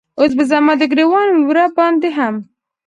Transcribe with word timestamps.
اوس 0.19 0.31
به 0.37 0.43
زما 0.51 0.73
د 0.77 0.83
ګریوان 0.91 1.27
وره 1.47 1.65
باندې 1.77 2.09
هم 2.17 2.35